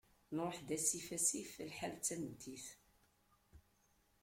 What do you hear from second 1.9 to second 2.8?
d tameddit.